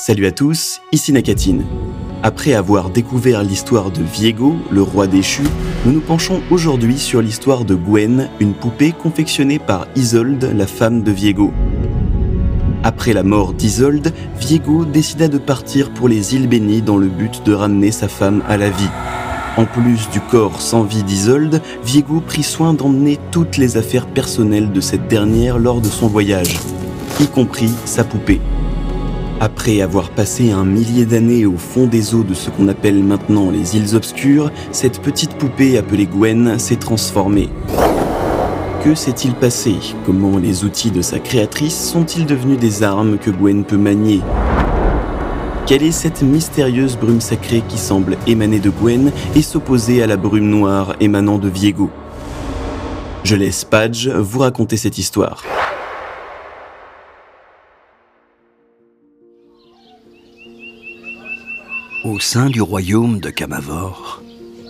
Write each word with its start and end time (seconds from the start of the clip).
Salut 0.00 0.26
à 0.26 0.30
tous, 0.30 0.80
ici 0.92 1.12
Nakatine. 1.12 1.64
Après 2.22 2.54
avoir 2.54 2.90
découvert 2.90 3.42
l'histoire 3.42 3.90
de 3.90 4.04
Viego, 4.04 4.54
le 4.70 4.80
roi 4.80 5.08
déchu, 5.08 5.42
nous 5.84 5.90
nous 5.90 6.00
penchons 6.00 6.40
aujourd'hui 6.52 6.98
sur 6.98 7.20
l'histoire 7.20 7.64
de 7.64 7.74
Gwen, 7.74 8.30
une 8.38 8.54
poupée 8.54 8.92
confectionnée 8.92 9.58
par 9.58 9.88
Isolde, 9.96 10.52
la 10.54 10.68
femme 10.68 11.02
de 11.02 11.10
Viego. 11.10 11.52
Après 12.84 13.12
la 13.12 13.24
mort 13.24 13.54
d'Isolde, 13.54 14.12
Viego 14.38 14.84
décida 14.84 15.26
de 15.26 15.36
partir 15.36 15.90
pour 15.90 16.06
les 16.08 16.32
îles 16.32 16.46
bénies 16.46 16.80
dans 16.80 16.96
le 16.96 17.08
but 17.08 17.42
de 17.44 17.52
ramener 17.52 17.90
sa 17.90 18.06
femme 18.06 18.44
à 18.46 18.56
la 18.56 18.70
vie. 18.70 18.90
En 19.56 19.64
plus 19.64 20.08
du 20.10 20.20
corps 20.20 20.60
sans 20.60 20.84
vie 20.84 21.02
d'Isolde, 21.02 21.60
Viego 21.84 22.20
prit 22.20 22.44
soin 22.44 22.72
d'emmener 22.72 23.18
toutes 23.32 23.56
les 23.56 23.76
affaires 23.76 24.06
personnelles 24.06 24.70
de 24.70 24.80
cette 24.80 25.08
dernière 25.08 25.58
lors 25.58 25.80
de 25.80 25.88
son 25.88 26.06
voyage, 26.06 26.56
y 27.20 27.26
compris 27.26 27.72
sa 27.84 28.04
poupée. 28.04 28.40
Après 29.40 29.82
avoir 29.82 30.10
passé 30.10 30.50
un 30.50 30.64
millier 30.64 31.06
d'années 31.06 31.46
au 31.46 31.56
fond 31.56 31.86
des 31.86 32.12
eaux 32.12 32.24
de 32.24 32.34
ce 32.34 32.50
qu'on 32.50 32.66
appelle 32.66 33.04
maintenant 33.04 33.52
les 33.52 33.76
îles 33.76 33.94
obscures, 33.94 34.50
cette 34.72 35.00
petite 35.00 35.34
poupée 35.34 35.78
appelée 35.78 36.06
Gwen 36.06 36.58
s'est 36.58 36.74
transformée. 36.74 37.48
Que 38.82 38.96
s'est-il 38.96 39.34
passé? 39.34 39.76
Comment 40.04 40.38
les 40.38 40.64
outils 40.64 40.90
de 40.90 41.02
sa 41.02 41.20
créatrice 41.20 41.78
sont-ils 41.78 42.26
devenus 42.26 42.58
des 42.58 42.82
armes 42.82 43.16
que 43.16 43.30
Gwen 43.30 43.62
peut 43.62 43.76
manier? 43.76 44.22
Quelle 45.66 45.84
est 45.84 45.92
cette 45.92 46.22
mystérieuse 46.22 46.96
brume 46.96 47.20
sacrée 47.20 47.62
qui 47.68 47.78
semble 47.78 48.16
émaner 48.26 48.58
de 48.58 48.70
Gwen 48.70 49.12
et 49.36 49.42
s'opposer 49.42 50.02
à 50.02 50.08
la 50.08 50.16
brume 50.16 50.48
noire 50.48 50.96
émanant 50.98 51.38
de 51.38 51.48
Viego? 51.48 51.90
Je 53.22 53.36
laisse 53.36 53.64
Padge 53.64 54.08
vous 54.08 54.40
raconter 54.40 54.76
cette 54.76 54.98
histoire. 54.98 55.44
Au 62.04 62.20
sein 62.20 62.48
du 62.48 62.62
royaume 62.62 63.18
de 63.18 63.28
Camavor, 63.28 64.22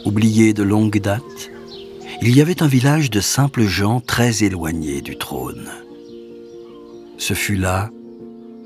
oublié 0.06 0.54
de 0.54 0.62
longue 0.62 0.98
date, 0.98 1.50
il 2.22 2.34
y 2.34 2.40
avait 2.40 2.62
un 2.62 2.66
village 2.66 3.10
de 3.10 3.20
simples 3.20 3.64
gens 3.64 4.00
très 4.00 4.44
éloignés 4.44 5.02
du 5.02 5.18
trône. 5.18 5.68
Ce 7.18 7.34
fut 7.34 7.56
là, 7.56 7.90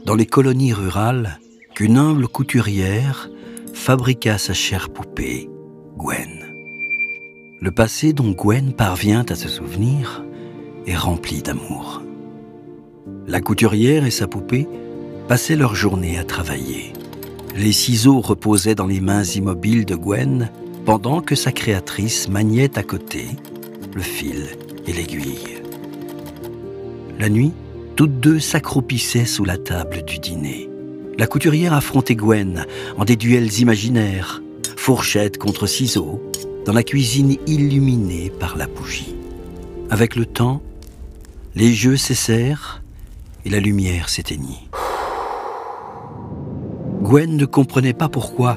dans 0.07 0.15
les 0.15 0.27
colonies 0.27 0.73
rurales, 0.73 1.41
qu'une 1.75 1.99
humble 1.99 2.29
couturière 2.29 3.29
fabriqua 3.75 4.39
sa 4.39 4.55
chère 4.55 4.91
poupée, 4.91 5.51
Gwen. 5.97 6.47
Le 7.61 7.71
passé 7.73 8.13
dont 8.13 8.31
Gwen 8.31 8.75
parvient 8.75 9.27
à 9.29 9.35
se 9.35 9.49
souvenir 9.49 10.25
est 10.87 10.97
rempli 10.97 11.43
d'amour. 11.43 12.01
La 13.27 13.41
couturière 13.41 14.07
et 14.07 14.13
sa 14.13 14.29
poupée 14.29 14.69
passaient 15.27 15.57
leur 15.57 15.75
journée 15.75 16.17
à 16.17 16.25
travailler. 16.25 16.93
Les 17.57 17.73
ciseaux 17.73 18.21
reposaient 18.21 18.75
dans 18.75 18.87
les 18.87 19.01
mains 19.01 19.25
immobiles 19.25 19.85
de 19.85 19.95
Gwen 19.95 20.51
pendant 20.87 21.21
que 21.21 21.35
sa 21.35 21.53
créatrice 21.53 22.29
maniait 22.29 22.79
à 22.79 22.83
côté 22.83 23.27
le 23.95 24.01
fil 24.01 24.47
et 24.87 24.93
l'aiguille. 24.93 25.61
La 27.19 27.29
nuit, 27.29 27.53
toutes 27.95 28.21
deux 28.21 28.41
s'accroupissaient 28.41 29.27
sous 29.27 29.45
la 29.45 29.59
table 29.59 30.03
du 30.05 30.19
dîner. 30.19 30.71
La 31.19 31.27
couturière 31.27 31.75
affrontait 31.75 32.17
Gwen 32.17 32.65
en 32.97 33.05
des 33.05 33.17
duels 33.17 33.61
imaginaires, 33.61 34.43
fourchette 34.77 35.37
contre 35.37 35.67
ciseaux, 35.67 36.23
dans 36.65 36.73
la 36.73 36.83
cuisine 36.83 37.37
illuminée 37.47 38.33
par 38.41 38.57
la 38.57 38.67
bougie. 38.67 39.15
Avec 39.91 40.17
le 40.17 40.25
temps, 40.25 40.63
les 41.55 41.75
jeux 41.75 41.99
cessèrent 41.99 42.83
et 43.45 43.51
la 43.51 43.61
lumière 43.61 44.09
s'éteignit. 44.09 44.72
Gwen 47.03 47.37
ne 47.37 47.47
comprenait 47.47 47.95
pas 47.95 48.09
pourquoi, 48.09 48.57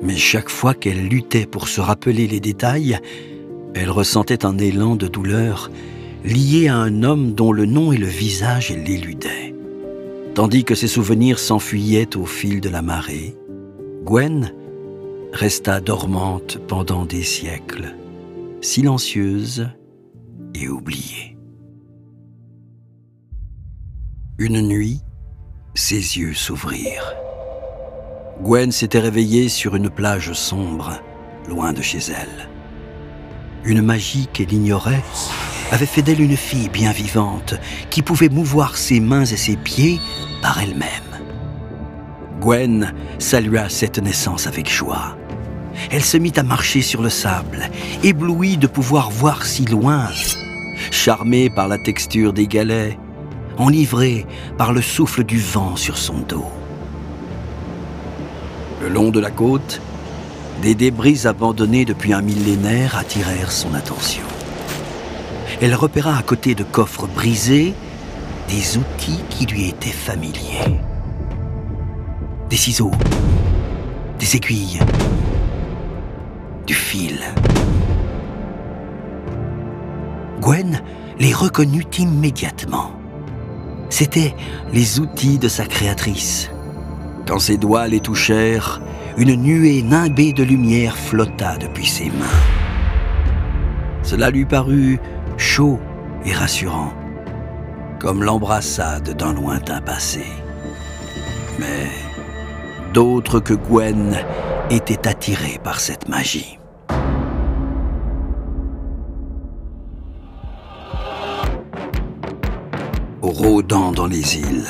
mais 0.00 0.16
chaque 0.16 0.48
fois 0.48 0.74
qu'elle 0.74 1.08
luttait 1.08 1.46
pour 1.46 1.66
se 1.66 1.80
rappeler 1.80 2.28
les 2.28 2.38
détails, 2.38 3.00
elle 3.74 3.90
ressentait 3.90 4.46
un 4.46 4.58
élan 4.58 4.94
de 4.94 5.08
douleur 5.08 5.72
lié 6.24 6.68
à 6.68 6.76
un 6.76 7.02
homme 7.02 7.34
dont 7.34 7.50
le 7.50 7.66
nom 7.66 7.90
et 7.90 7.96
le 7.96 8.06
visage 8.06 8.70
l'éludaient. 8.70 9.54
Tandis 10.34 10.62
que 10.62 10.76
ses 10.76 10.86
souvenirs 10.86 11.40
s'enfuyaient 11.40 12.16
au 12.16 12.26
fil 12.26 12.60
de 12.60 12.68
la 12.68 12.80
marée, 12.80 13.34
Gwen 14.04 14.52
resta 15.32 15.80
dormante 15.80 16.58
pendant 16.68 17.04
des 17.04 17.24
siècles, 17.24 17.96
silencieuse 18.60 19.68
et 20.54 20.68
oubliée. 20.68 21.36
Une 24.38 24.60
nuit, 24.60 25.00
ses 25.74 26.18
yeux 26.18 26.34
s'ouvrirent. 26.34 27.16
Gwen 28.42 28.72
s'était 28.72 29.00
réveillée 29.00 29.50
sur 29.50 29.76
une 29.76 29.90
plage 29.90 30.32
sombre, 30.32 30.92
loin 31.46 31.74
de 31.74 31.82
chez 31.82 31.98
elle. 32.08 32.48
Une 33.64 33.82
magie 33.82 34.28
qu'elle 34.32 34.50
ignorait 34.50 35.02
avait 35.70 35.84
fait 35.84 36.00
d'elle 36.00 36.22
une 36.22 36.38
fille 36.38 36.70
bien 36.70 36.90
vivante 36.90 37.54
qui 37.90 38.00
pouvait 38.00 38.30
mouvoir 38.30 38.78
ses 38.78 38.98
mains 38.98 39.26
et 39.26 39.36
ses 39.36 39.56
pieds 39.56 40.00
par 40.40 40.58
elle-même. 40.58 40.88
Gwen 42.40 42.94
salua 43.18 43.68
cette 43.68 43.98
naissance 43.98 44.46
avec 44.46 44.70
joie. 44.70 45.18
Elle 45.90 46.02
se 46.02 46.16
mit 46.16 46.32
à 46.36 46.42
marcher 46.42 46.80
sur 46.80 47.02
le 47.02 47.10
sable, 47.10 47.68
éblouie 48.02 48.56
de 48.56 48.66
pouvoir 48.66 49.10
voir 49.10 49.44
si 49.44 49.66
loin, 49.66 50.08
charmée 50.90 51.50
par 51.50 51.68
la 51.68 51.76
texture 51.76 52.32
des 52.32 52.46
galets, 52.46 52.98
enivrée 53.58 54.26
par 54.56 54.72
le 54.72 54.80
souffle 54.80 55.24
du 55.24 55.38
vent 55.38 55.76
sur 55.76 55.98
son 55.98 56.20
dos. 56.20 56.50
Le 58.80 58.88
long 58.88 59.10
de 59.10 59.20
la 59.20 59.30
côte, 59.30 59.80
des 60.62 60.74
débris 60.74 61.26
abandonnés 61.26 61.84
depuis 61.84 62.14
un 62.14 62.22
millénaire 62.22 62.96
attirèrent 62.96 63.52
son 63.52 63.74
attention. 63.74 64.24
Elle 65.60 65.74
repéra 65.74 66.16
à 66.16 66.22
côté 66.22 66.54
de 66.54 66.64
coffres 66.64 67.06
brisés 67.06 67.74
des 68.48 68.78
outils 68.78 69.20
qui 69.28 69.44
lui 69.44 69.68
étaient 69.68 69.90
familiers. 69.90 70.80
Des 72.48 72.56
ciseaux, 72.56 72.90
des 74.18 74.36
aiguilles, 74.36 74.80
du 76.66 76.74
fil. 76.74 77.20
Gwen 80.40 80.80
les 81.18 81.34
reconnut 81.34 81.84
immédiatement. 81.98 82.92
C'étaient 83.90 84.34
les 84.72 85.00
outils 85.00 85.38
de 85.38 85.48
sa 85.48 85.66
créatrice. 85.66 86.50
Quand 87.30 87.38
ses 87.38 87.58
doigts 87.58 87.86
les 87.86 88.00
touchèrent, 88.00 88.80
une 89.16 89.36
nuée 89.36 89.82
nimbée 89.82 90.32
de 90.32 90.42
lumière 90.42 90.96
flotta 90.96 91.58
depuis 91.58 91.86
ses 91.86 92.06
mains. 92.06 92.40
Cela 94.02 94.30
lui 94.30 94.44
parut 94.44 94.98
chaud 95.36 95.78
et 96.24 96.32
rassurant, 96.32 96.92
comme 98.00 98.24
l'embrassade 98.24 99.16
d'un 99.16 99.32
lointain 99.32 99.80
passé. 99.80 100.24
Mais 101.60 101.86
d'autres 102.92 103.38
que 103.38 103.54
Gwen 103.54 104.16
étaient 104.68 105.06
attirés 105.06 105.60
par 105.62 105.78
cette 105.78 106.08
magie. 106.08 106.58
Rôdant 113.22 113.92
dans 113.92 114.08
les 114.08 114.36
îles, 114.36 114.66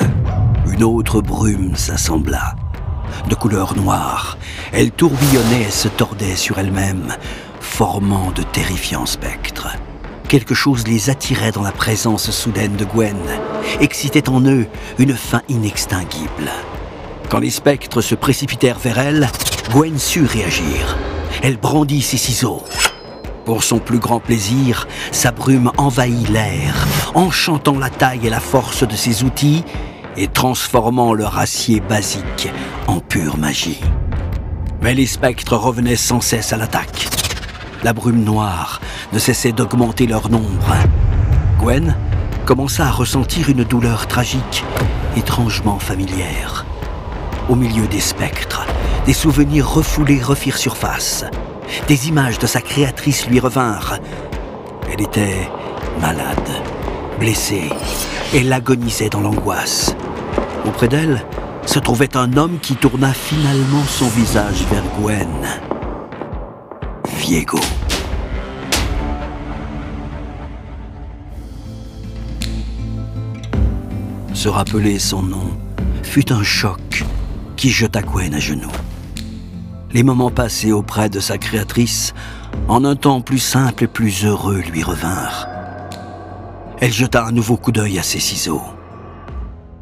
une 0.81 0.85
autre 0.85 1.21
brume 1.21 1.75
s'assembla. 1.75 2.55
De 3.29 3.35
couleur 3.35 3.77
noire, 3.77 4.39
elle 4.71 4.89
tourbillonnait 4.89 5.67
et 5.67 5.69
se 5.69 5.87
tordait 5.87 6.35
sur 6.35 6.57
elle-même, 6.57 7.13
formant 7.59 8.31
de 8.31 8.41
terrifiants 8.41 9.05
spectres. 9.05 9.67
Quelque 10.27 10.55
chose 10.55 10.87
les 10.87 11.11
attirait 11.11 11.51
dans 11.51 11.61
la 11.61 11.71
présence 11.71 12.31
soudaine 12.31 12.77
de 12.77 12.85
Gwen, 12.85 13.15
excitait 13.79 14.27
en 14.27 14.43
eux 14.43 14.65
une 14.97 15.13
faim 15.13 15.43
inextinguible. 15.49 16.49
Quand 17.29 17.37
les 17.37 17.51
spectres 17.51 18.01
se 18.01 18.15
précipitèrent 18.15 18.79
vers 18.79 18.97
elle, 18.97 19.29
Gwen 19.69 19.99
sut 19.99 20.25
réagir. 20.25 20.97
Elle 21.43 21.57
brandit 21.57 22.01
ses 22.01 22.17
ciseaux. 22.17 22.63
Pour 23.45 23.63
son 23.63 23.77
plus 23.77 23.99
grand 23.99 24.19
plaisir, 24.19 24.87
sa 25.11 25.31
brume 25.31 25.71
envahit 25.77 26.27
l'air, 26.29 26.87
enchantant 27.13 27.77
la 27.77 27.91
taille 27.91 28.25
et 28.25 28.31
la 28.31 28.39
force 28.39 28.81
de 28.87 28.95
ses 28.95 29.23
outils 29.23 29.63
et 30.17 30.27
transformant 30.27 31.13
leur 31.13 31.37
acier 31.37 31.79
basique 31.79 32.49
en 32.87 32.99
pure 32.99 33.37
magie. 33.37 33.81
Mais 34.81 34.93
les 34.93 35.05
spectres 35.05 35.55
revenaient 35.55 35.95
sans 35.95 36.21
cesse 36.21 36.53
à 36.53 36.57
l'attaque. 36.57 37.07
La 37.83 37.93
brume 37.93 38.23
noire 38.23 38.81
ne 39.13 39.19
cessait 39.19 39.51
d'augmenter 39.51 40.07
leur 40.07 40.29
nombre. 40.29 40.75
Gwen 41.59 41.95
commença 42.45 42.85
à 42.85 42.91
ressentir 42.91 43.49
une 43.49 43.63
douleur 43.63 44.07
tragique, 44.07 44.63
étrangement 45.15 45.79
familière. 45.79 46.65
Au 47.49 47.55
milieu 47.55 47.87
des 47.87 47.99
spectres, 47.99 48.65
des 49.05 49.13
souvenirs 49.13 49.69
refoulés 49.69 50.21
refirent 50.21 50.57
surface. 50.57 51.25
Des 51.87 52.07
images 52.07 52.39
de 52.39 52.47
sa 52.47 52.61
créatrice 52.61 53.27
lui 53.27 53.39
revinrent. 53.39 53.97
Elle 54.91 55.01
était 55.01 55.49
malade, 55.99 56.49
blessée. 57.19 57.69
Elle 58.33 58.53
agonisait 58.53 59.09
dans 59.09 59.19
l'angoisse. 59.19 59.93
Auprès 60.65 60.87
d'elle, 60.87 61.21
se 61.65 61.79
trouvait 61.79 62.15
un 62.15 62.37
homme 62.37 62.59
qui 62.61 62.75
tourna 62.75 63.11
finalement 63.13 63.83
son 63.83 64.07
visage 64.07 64.63
vers 64.71 64.83
Gwen. 64.97 65.27
Viego. 67.17 67.59
Se 74.33 74.47
rappeler 74.47 74.97
son 74.97 75.23
nom 75.23 75.51
fut 76.01 76.31
un 76.31 76.43
choc 76.43 77.03
qui 77.57 77.69
jeta 77.69 78.01
Gwen 78.01 78.33
à 78.33 78.39
genoux. 78.39 78.71
Les 79.91 80.03
moments 80.03 80.31
passés 80.31 80.71
auprès 80.71 81.09
de 81.09 81.19
sa 81.19 81.37
créatrice, 81.37 82.13
en 82.69 82.85
un 82.85 82.95
temps 82.95 83.19
plus 83.19 83.39
simple 83.39 83.83
et 83.83 83.87
plus 83.87 84.23
heureux, 84.23 84.61
lui 84.71 84.83
revinrent. 84.83 85.50
Elle 86.81 86.91
jeta 86.91 87.23
un 87.23 87.31
nouveau 87.31 87.57
coup 87.57 87.71
d'œil 87.71 87.99
à 87.99 88.03
ses 88.03 88.19
ciseaux. 88.19 88.63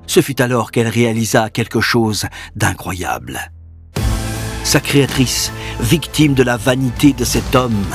Ce 0.06 0.22
fut 0.22 0.42
alors 0.42 0.70
qu'elle 0.70 0.90
réalisa 0.90 1.50
quelque 1.50 1.80
chose 1.80 2.26
d'incroyable. 2.58 3.40
Sa 4.66 4.82
créatrice, 4.82 5.54
victime 5.80 6.34
de 6.34 6.44
la 6.44 6.58
vanité 6.58 7.14
de 7.14 7.24
cet 7.24 7.56
homme, 7.56 7.86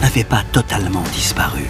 n'avait 0.00 0.22
pas 0.22 0.44
totalement 0.52 1.02
disparu. 1.12 1.64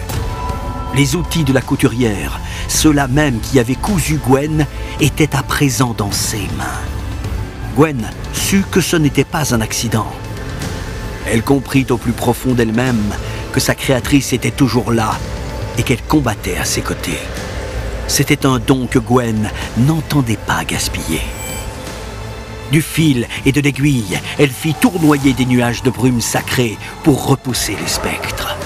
Les 0.95 1.15
outils 1.15 1.43
de 1.43 1.51
la 1.51 1.61
couturière, 1.61 2.39
ceux-là 2.67 3.07
même 3.07 3.39
qui 3.39 3.59
avaient 3.59 3.73
cousu 3.73 4.17
Gwen, 4.17 4.67
étaient 4.99 5.35
à 5.35 5.41
présent 5.41 5.95
dans 5.97 6.11
ses 6.11 6.47
mains. 6.59 6.83
Gwen 7.75 8.07
sut 8.33 8.69
que 8.69 8.81
ce 8.81 8.97
n'était 8.97 9.23
pas 9.23 9.55
un 9.55 9.61
accident. 9.61 10.13
Elle 11.25 11.41
comprit 11.41 11.87
au 11.89 11.97
plus 11.97 12.11
profond 12.11 12.53
d'elle-même 12.53 13.15
que 13.51 13.59
sa 13.59 13.73
créatrice 13.73 14.31
était 14.31 14.51
toujours 14.51 14.91
là 14.91 15.17
et 15.77 15.83
qu'elle 15.83 16.01
combattait 16.01 16.57
à 16.57 16.65
ses 16.65 16.81
côtés. 16.81 17.19
C'était 18.07 18.45
un 18.45 18.59
don 18.59 18.87
que 18.87 18.99
Gwen 18.99 19.49
n'entendait 19.77 20.37
pas 20.37 20.63
gaspiller. 20.63 21.21
Du 22.71 22.81
fil 22.81 23.27
et 23.45 23.51
de 23.51 23.61
l'aiguille, 23.61 24.19
elle 24.37 24.49
fit 24.49 24.73
tournoyer 24.73 25.33
des 25.33 25.45
nuages 25.45 25.83
de 25.83 25.89
brume 25.89 26.21
sacrée 26.21 26.77
pour 27.03 27.25
repousser 27.27 27.75
les 27.79 27.87
spectres. 27.87 28.57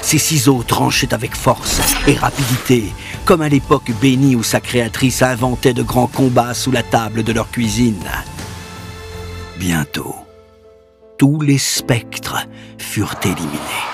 Ses 0.00 0.18
ciseaux 0.18 0.62
tranchaient 0.62 1.14
avec 1.14 1.34
force 1.34 1.80
et 2.06 2.14
rapidité, 2.14 2.92
comme 3.24 3.42
à 3.42 3.48
l'époque 3.48 3.90
bénie 4.00 4.36
où 4.36 4.42
sa 4.42 4.60
créatrice 4.60 5.22
inventait 5.22 5.72
de 5.72 5.82
grands 5.82 6.06
combats 6.06 6.54
sous 6.54 6.70
la 6.70 6.82
table 6.82 7.22
de 7.22 7.32
leur 7.32 7.50
cuisine. 7.50 8.04
Bientôt, 9.58 10.14
tous 11.18 11.40
les 11.40 11.58
spectres 11.58 12.46
furent 12.76 13.16
éliminés. 13.24 13.93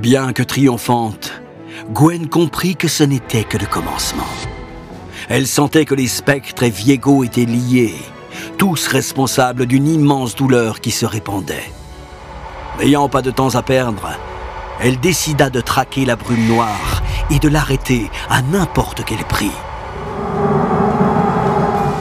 Bien 0.00 0.32
que 0.32 0.42
triomphante, 0.42 1.42
Gwen 1.92 2.26
comprit 2.26 2.74
que 2.74 2.88
ce 2.88 3.04
n'était 3.04 3.44
que 3.44 3.58
le 3.58 3.66
commencement. 3.66 4.24
Elle 5.28 5.46
sentait 5.46 5.84
que 5.84 5.94
les 5.94 6.08
spectres 6.08 6.62
et 6.62 6.70
Viego 6.70 7.22
étaient 7.22 7.44
liés, 7.44 7.96
tous 8.56 8.86
responsables 8.86 9.66
d'une 9.66 9.86
immense 9.86 10.34
douleur 10.34 10.80
qui 10.80 10.90
se 10.90 11.04
répandait. 11.04 11.70
N'ayant 12.78 13.10
pas 13.10 13.20
de 13.20 13.30
temps 13.30 13.54
à 13.56 13.62
perdre, 13.62 14.08
elle 14.80 14.98
décida 14.98 15.50
de 15.50 15.60
traquer 15.60 16.06
la 16.06 16.16
brume 16.16 16.46
noire 16.46 17.02
et 17.30 17.38
de 17.38 17.50
l'arrêter 17.50 18.10
à 18.30 18.40
n'importe 18.40 19.04
quel 19.04 19.22
prix. 19.24 19.52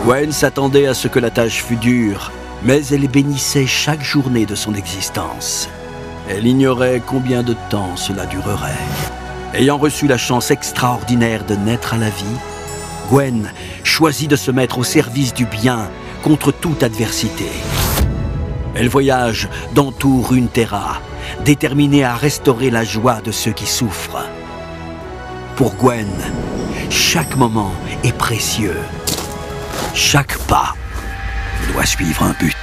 Gwen 0.06 0.32
s'attendait 0.32 0.88
à 0.88 0.94
ce 0.94 1.10
que 1.10 1.20
la 1.20 1.32
tâche 1.32 1.66
fût 1.66 1.76
dure, 1.76 2.32
mais 2.64 2.86
elle 2.86 3.10
bénissait 3.10 3.68
chaque 3.68 4.04
journée 4.04 4.46
de 4.46 4.56
son 4.56 4.74
existence. 4.74 5.68
Elle 6.32 6.46
ignorait 6.46 7.02
combien 7.04 7.42
de 7.42 7.56
temps 7.72 7.96
cela 7.96 8.28
durerait. 8.28 8.78
Ayant 9.56 9.80
reçu 9.80 10.08
la 10.08 10.20
chance 10.20 10.52
extraordinaire 10.52 11.44
de 11.44 11.56
naître 11.56 11.96
à 11.96 11.98
la 11.98 12.10
vie, 12.10 12.38
Gwen 13.10 13.52
choisit 13.84 14.30
de 14.30 14.36
se 14.36 14.52
mettre 14.52 14.78
au 14.78 14.84
service 14.84 15.34
du 15.34 15.46
bien 15.46 15.90
contre 16.22 16.52
toute 16.52 16.84
adversité. 16.84 17.50
Elle 18.76 18.90
voyage 18.90 19.50
dans 19.74 19.92
tout 19.92 20.22
Runeterra, 20.22 21.02
déterminée 21.46 22.04
à 22.04 22.14
restaurer 22.14 22.70
la 22.70 22.84
joie 22.84 23.22
de 23.22 23.32
ceux 23.32 23.52
qui 23.52 23.66
souffrent. 23.66 24.24
Pour 25.56 25.74
Gwen, 25.78 26.14
chaque 26.92 27.36
moment 27.38 27.74
est 28.04 28.16
précieux. 28.16 28.78
Chaque 29.96 30.38
pas 30.38 30.76
doit 31.74 31.88
suivre 31.88 32.22
un 32.22 32.36
but. 32.40 32.56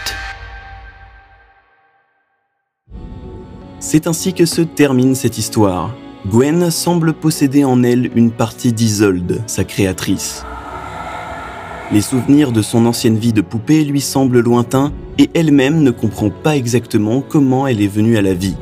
C'est 3.89 4.09
ainsi 4.09 4.33
que 4.33 4.47
se 4.47 4.63
termine 4.63 5.15
cette 5.15 5.39
histoire. 5.39 5.95
Gwen 6.29 6.73
semble 6.73 7.13
posséder 7.13 7.63
en 7.65 7.85
elle 7.85 8.11
une 8.17 8.33
partie 8.33 8.73
d'Isolde, 8.73 9.45
sa 9.47 9.63
créatrice. 9.63 10.45
Les 11.93 12.01
souvenirs 12.01 12.51
de 12.51 12.63
son 12.63 12.85
ancienne 12.85 13.17
vie 13.17 13.33
de 13.33 13.43
poupée 13.43 13.85
lui 13.85 14.01
semblent 14.01 14.41
lointains 14.41 14.93
et 15.19 15.31
elle-même 15.35 15.85
ne 15.85 15.93
comprend 15.93 16.31
pas 16.31 16.57
exactement 16.57 17.21
comment 17.21 17.69
elle 17.69 17.81
est 17.81 17.87
venue 17.87 18.17
à 18.17 18.23
la 18.23 18.35
vie. 18.35 18.57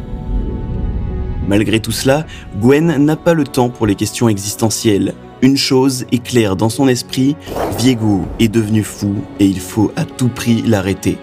Malgré 1.49 1.81
tout 1.81 1.91
cela, 1.91 2.27
Gwen 2.61 2.95
n'a 3.03 3.17
pas 3.17 3.33
le 3.33 3.45
temps 3.45 3.71
pour 3.71 3.87
les 3.87 3.95
questions 3.95 4.29
existentielles. 4.29 5.15
Une 5.41 5.57
chose 5.57 6.05
est 6.13 6.23
claire 6.23 6.55
dans 6.55 6.69
son 6.69 6.87
esprit, 6.87 7.35
Viego 7.79 8.27
est 8.41 8.49
devenu 8.49 8.83
fou 8.83 9.15
et 9.41 9.47
il 9.47 9.61
faut 9.61 9.91
à 9.97 10.05
tout 10.05 10.29
prix 10.29 10.61
l'arrêter. 10.67 11.17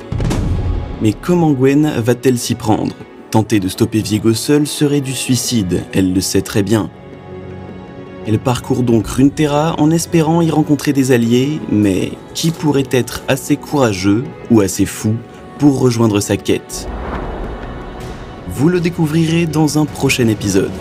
Mais 1.03 1.13
comment 1.13 1.51
Gwen 1.51 1.87
va-t-elle 1.99 2.39
s'y 2.39 2.55
prendre? 2.55 2.95
Tenter 3.31 3.61
de 3.61 3.69
stopper 3.69 4.01
Viego 4.01 4.33
seul 4.33 4.67
serait 4.67 4.99
du 4.99 5.13
suicide, 5.13 5.83
elle 5.93 6.11
le 6.11 6.19
sait 6.19 6.41
très 6.41 6.63
bien. 6.63 6.89
Elle 8.27 8.39
parcourt 8.39 8.83
donc 8.83 9.07
Runeterra 9.07 9.75
en 9.79 9.89
espérant 9.89 10.41
y 10.41 10.51
rencontrer 10.51 10.91
des 10.91 11.13
alliés, 11.13 11.61
mais 11.71 12.11
qui 12.33 12.51
pourrait 12.51 12.89
être 12.91 13.23
assez 13.29 13.55
courageux 13.55 14.25
ou 14.51 14.59
assez 14.59 14.85
fou 14.85 15.15
pour 15.59 15.79
rejoindre 15.79 16.19
sa 16.19 16.35
quête? 16.35 16.89
Vous 18.49 18.67
le 18.67 18.81
découvrirez 18.81 19.45
dans 19.45 19.79
un 19.79 19.85
prochain 19.85 20.27
épisode. 20.27 20.71